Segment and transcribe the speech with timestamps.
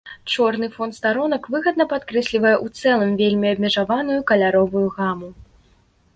[0.33, 5.29] Чорны фон старонак выгадна падкрэслівае ў цэлым вельмі абмежаваную каляровую гаму.